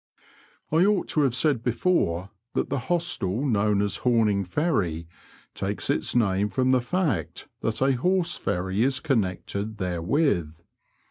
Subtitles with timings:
[0.71, 5.07] I ought to have said before that the hostel known as Hom ing Ferry
[5.53, 10.61] takes its name from the fact that a horse ferry is con nected therewith.